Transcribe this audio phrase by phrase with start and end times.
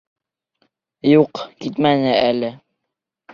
[1.09, 2.51] Юҡ, китмәне әле.